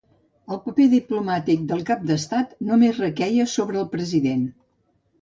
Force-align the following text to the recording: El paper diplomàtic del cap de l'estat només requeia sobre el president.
El 0.53 0.61
paper 0.63 0.87
diplomàtic 0.93 1.69
del 1.73 1.85
cap 1.91 2.03
de 2.07 2.11
l'estat 2.15 2.57
només 2.73 3.05
requeia 3.05 3.49
sobre 3.61 3.83
el 3.87 3.89
president. 3.97 4.47